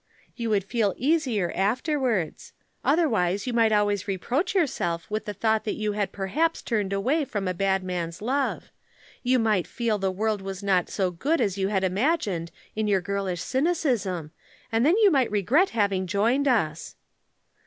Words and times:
You 0.35 0.49
would 0.49 0.63
feel 0.63 0.95
easier 0.97 1.51
afterwards. 1.51 2.53
Otherwise 2.83 3.45
you 3.45 3.53
might 3.53 3.71
always 3.71 4.07
reproach 4.07 4.55
yourself 4.55 5.05
with 5.11 5.25
the 5.25 5.33
thought 5.35 5.63
that 5.65 5.75
you 5.75 5.91
had 5.91 6.11
perhaps 6.11 6.63
turned 6.63 6.91
away 6.91 7.23
from 7.23 7.47
a 7.47 7.53
bad 7.53 7.83
man's 7.83 8.19
love. 8.19 8.71
You 9.21 9.37
might 9.37 9.67
feel 9.67 9.99
that 9.99 10.07
the 10.07 10.11
world 10.11 10.41
was 10.41 10.63
not 10.63 10.89
so 10.89 11.11
good 11.11 11.39
as 11.39 11.59
you 11.59 11.67
had 11.67 11.83
imagined 11.83 12.49
in 12.75 12.87
your 12.87 13.01
girlish 13.01 13.41
cynicism, 13.43 14.31
and 14.71 14.83
then 14.83 14.97
you 14.97 15.11
might 15.11 15.29
regret 15.29 15.69
having 15.69 16.07
joined 16.07 16.47
us." 16.47 16.95